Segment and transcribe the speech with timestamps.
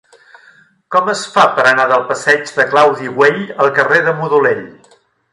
[0.93, 4.65] Com es fa per anar del passeig de Claudi Güell al carrer de Modolell?